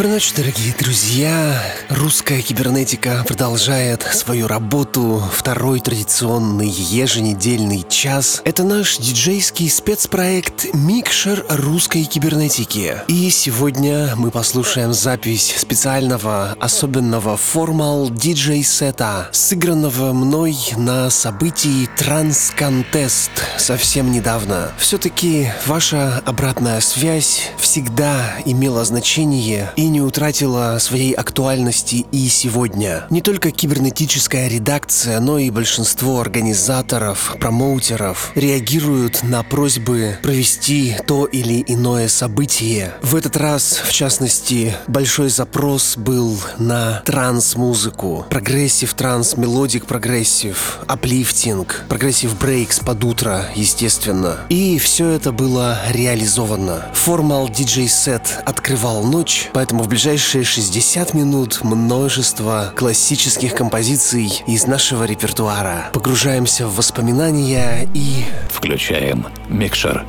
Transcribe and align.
Доброй 0.00 0.14
ночи, 0.14 0.32
дорогие 0.34 0.74
друзья! 0.78 1.62
Русская 1.90 2.40
кибернетика 2.40 3.22
продолжает 3.28 4.00
свою 4.00 4.46
работу. 4.46 5.22
Второй 5.30 5.80
традиционный 5.80 6.70
еженедельный 6.70 7.84
час. 7.86 8.40
Это 8.46 8.64
наш 8.64 8.96
диджейский 8.96 9.68
спецпроект 9.68 10.72
«Микшер 10.72 11.44
русской 11.50 12.04
кибернетики». 12.04 12.96
И 13.08 13.28
сегодня 13.28 14.14
мы 14.16 14.30
послушаем 14.30 14.94
запись 14.94 15.54
специального, 15.58 16.56
особенного 16.58 17.36
формал 17.36 18.08
диджей-сета, 18.08 19.28
сыгранного 19.32 20.14
мной 20.14 20.56
на 20.78 21.10
событии 21.10 21.90
Транс 21.98 22.54
Контест 22.56 23.32
совсем 23.58 24.10
недавно. 24.10 24.72
Все-таки 24.78 25.50
ваша 25.66 26.22
обратная 26.24 26.80
связь 26.80 27.50
всегда 27.58 28.36
имела 28.46 28.82
значение 28.86 29.70
и 29.76 29.89
не 29.90 30.00
утратила 30.00 30.78
своей 30.80 31.12
актуальности 31.12 32.06
и 32.12 32.28
сегодня. 32.28 33.04
Не 33.10 33.20
только 33.20 33.50
кибернетическая 33.50 34.48
редакция, 34.48 35.20
но 35.20 35.38
и 35.38 35.50
большинство 35.50 36.20
организаторов, 36.20 37.36
промоутеров 37.38 38.32
реагируют 38.34 39.22
на 39.22 39.42
просьбы 39.42 40.18
провести 40.22 40.96
то 41.06 41.26
или 41.26 41.62
иное 41.66 42.08
событие. 42.08 42.94
В 43.02 43.16
этот 43.16 43.36
раз, 43.36 43.80
в 43.84 43.92
частности, 43.92 44.74
большой 44.86 45.28
запрос 45.28 45.96
был 45.96 46.38
на 46.58 47.02
транс-музыку, 47.04 48.26
progressive 48.30 48.94
trance, 48.94 49.36
melodic 49.36 49.86
progressive, 49.86 50.78
uplifting, 50.86 51.84
progressive 51.88 52.38
breaks 52.38 52.80
под 52.80 53.04
утро, 53.04 53.46
естественно. 53.54 54.38
И 54.48 54.78
все 54.78 55.10
это 55.10 55.32
было 55.32 55.78
реализовано. 55.90 56.86
Формал 56.94 57.48
диджей-сет 57.48 58.42
открывал 58.46 59.02
ночь, 59.02 59.50
поэтому 59.52 59.79
в 59.82 59.88
ближайшие 59.88 60.44
60 60.44 61.14
минут 61.14 61.64
множество 61.64 62.72
классических 62.76 63.54
композиций 63.54 64.42
из 64.46 64.66
нашего 64.66 65.04
репертуара. 65.04 65.90
Погружаемся 65.92 66.66
в 66.66 66.76
воспоминания 66.76 67.88
и... 67.94 68.24
Включаем 68.50 69.26
микшер. 69.48 70.04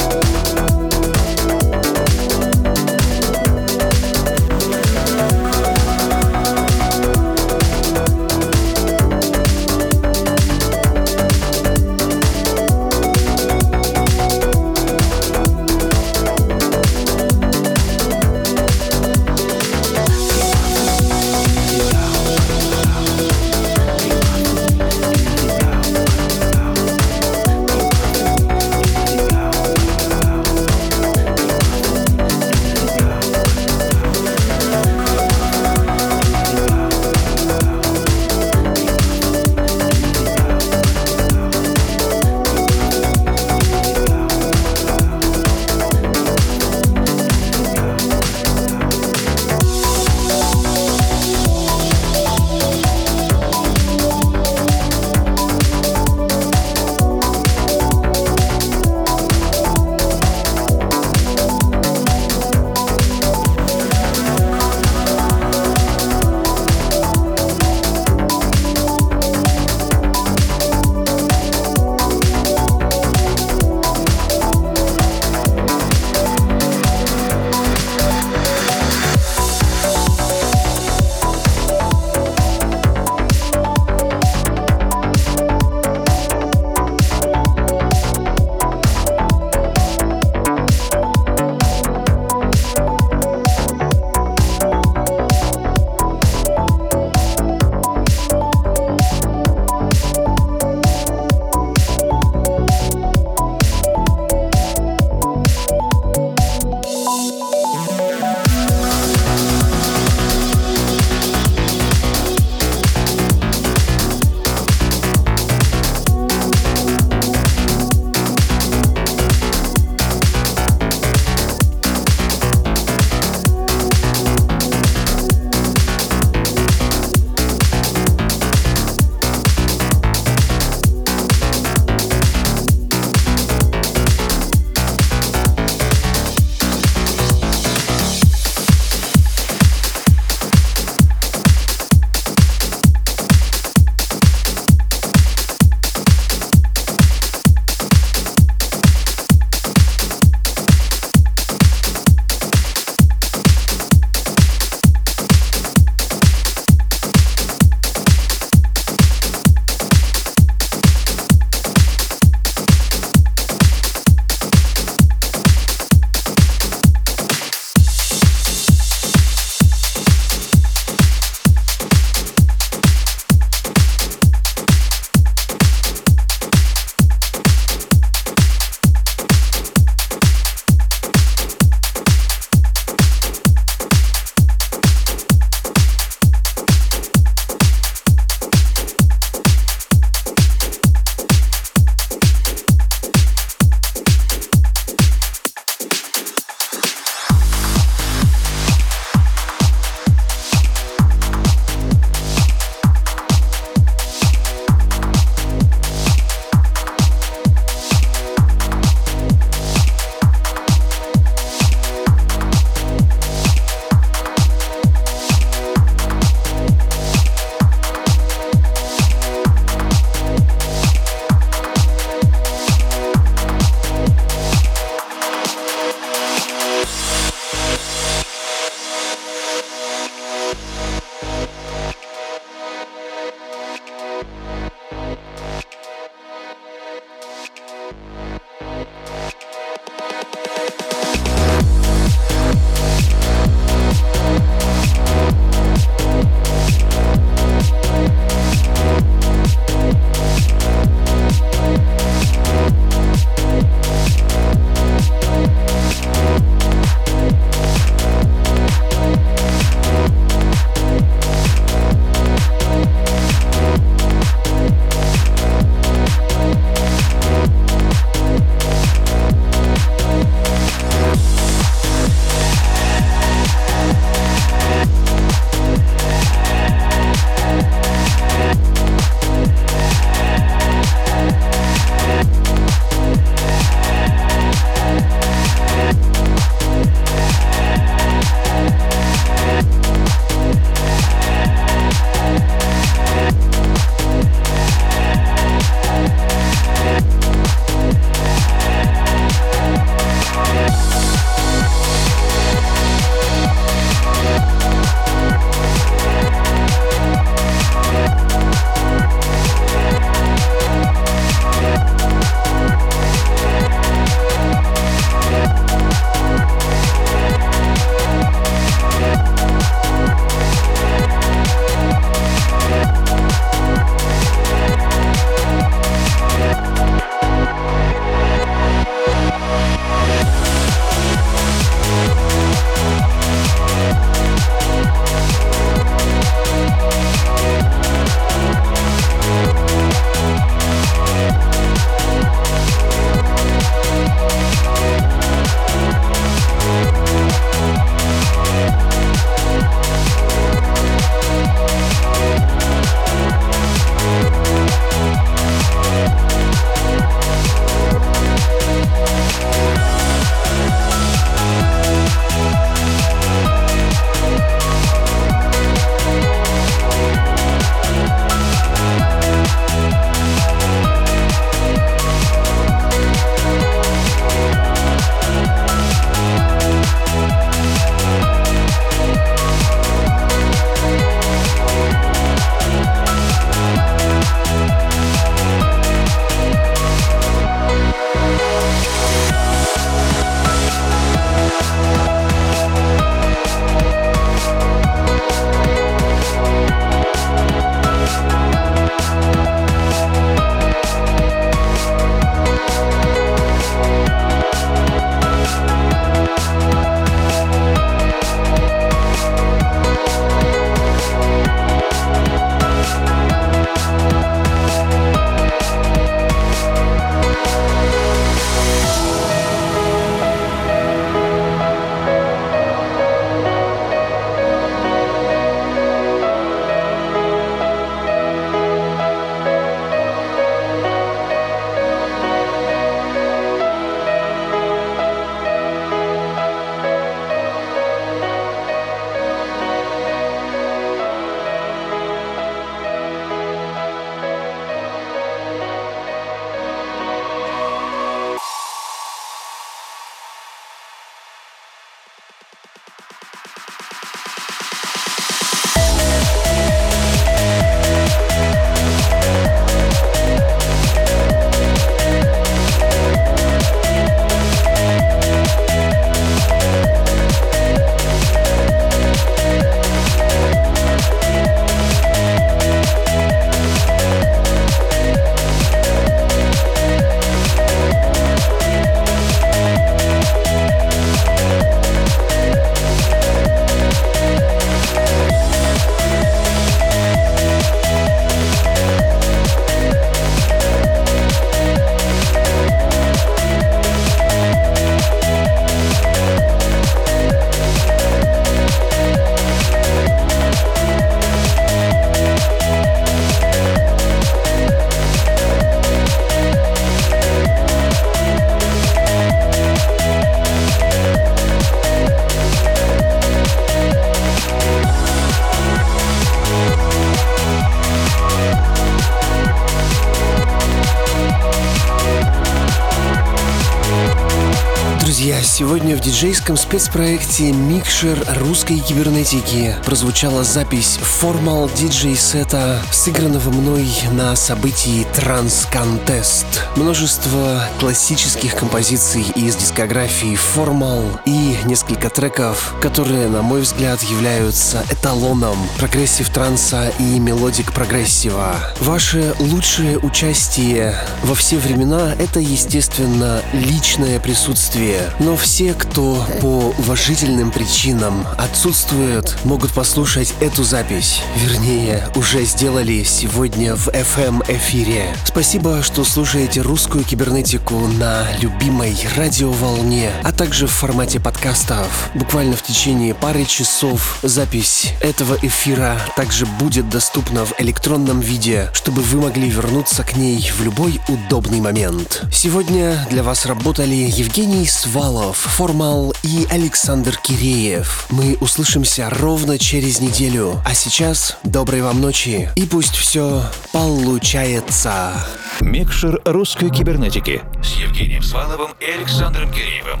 В 525.96 526.00
диджейском 526.00 526.58
спецпроекте 526.58 527.52
«Микшер 527.52 528.22
русской 528.36 528.80
кибернетики» 528.80 529.74
прозвучала 529.86 530.44
запись 530.44 530.98
формал 531.00 531.70
диджей-сета, 531.70 532.82
сыгранного 532.90 533.48
мной 533.50 533.88
на 534.12 534.36
событии 534.36 535.06
Trance 535.14 535.66
Contest. 535.72 536.44
Множество 536.76 537.64
классических 537.80 538.54
композиций 538.54 539.24
из 539.34 539.56
дискографии 539.56 540.34
формал 540.34 541.02
и 541.24 541.56
несколько 541.64 542.10
треков, 542.10 542.74
которые, 542.82 543.28
на 543.28 543.40
мой 543.40 543.62
взгляд, 543.62 544.02
являются 544.02 544.84
эталоном 544.90 545.56
progressive 545.78 546.28
транса 546.28 546.92
и 546.98 547.18
melodic 547.18 547.72
progressive 547.72 548.43
а. 548.43 548.56
Ваше 548.80 549.34
лучшее 549.38 549.98
участие 549.98 550.94
во 551.22 551.34
все 551.34 551.56
времена— 551.56 552.14
это, 552.18 552.40
естественно, 552.40 553.40
личное 553.54 554.20
присутствие. 554.20 555.10
Но 555.20 555.36
все, 555.36 555.72
кто 555.72 555.85
по 555.94 556.74
уважительным 556.78 557.50
причинам 557.50 558.26
отсутствует, 558.38 559.36
могут 559.44 559.72
послушать 559.72 560.34
эту 560.40 560.64
запись. 560.64 561.22
Вернее, 561.36 562.08
уже 562.14 562.44
сделали 562.44 563.02
сегодня 563.04 563.74
в 563.74 563.88
FM-эфире. 563.88 565.14
Спасибо, 565.24 565.82
что 565.82 566.04
слушаете 566.04 566.60
русскую 566.60 567.04
кибернетику 567.04 567.74
на 567.98 568.26
любимой 568.40 568.96
радиоволне, 569.16 570.10
а 570.22 570.32
также 570.32 570.66
в 570.66 570.72
формате 570.72 571.20
подкастов. 571.20 572.10
Буквально 572.14 572.56
в 572.56 572.62
течение 572.62 573.14
пары 573.14 573.44
часов 573.44 574.18
запись 574.22 574.92
этого 575.00 575.36
эфира 575.42 576.00
также 576.16 576.46
будет 576.46 576.88
доступна 576.88 577.44
в 577.44 577.54
электронном 577.58 578.20
виде, 578.20 578.70
чтобы 578.72 579.02
вы 579.02 579.20
могли 579.20 579.48
вернуться 579.48 580.02
к 580.02 580.16
ней 580.16 580.50
в 580.50 580.62
любой 580.62 581.00
удобный 581.08 581.60
момент. 581.60 582.22
Сегодня 582.32 583.06
для 583.10 583.22
вас 583.22 583.46
работали 583.46 583.94
Евгений 583.94 584.66
Свалов, 584.66 585.38
Формал 585.76 586.14
и 586.22 586.46
Александр 586.48 587.18
Киреев. 587.18 588.06
Мы 588.08 588.38
услышимся 588.40 589.10
ровно 589.10 589.58
через 589.58 590.00
неделю. 590.00 590.62
А 590.64 590.72
сейчас 590.72 591.36
доброй 591.44 591.82
вам 591.82 592.00
ночи 592.00 592.48
и 592.56 592.62
пусть 592.62 592.94
все 592.94 593.42
получается. 593.72 595.12
Микшер 595.60 596.22
русской 596.24 596.70
кибернетики 596.70 597.42
с 597.62 597.76
Евгением 597.76 598.22
Сваловым 598.22 598.70
и 598.80 598.86
Александром 598.86 599.52
Киреевым. 599.52 600.00